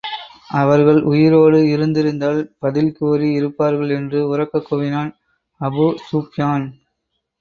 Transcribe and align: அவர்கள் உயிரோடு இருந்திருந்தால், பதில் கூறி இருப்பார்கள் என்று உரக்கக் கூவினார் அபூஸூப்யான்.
அவர்கள் 0.51 1.01
உயிரோடு 1.03 1.69
இருந்திருந்தால், 1.69 2.49
பதில் 2.59 2.91
கூறி 2.97 3.31
இருப்பார்கள் 3.31 3.89
என்று 3.89 4.21
உரக்கக் 4.27 4.67
கூவினார் 4.71 5.13
அபூஸூப்யான். 5.61 6.67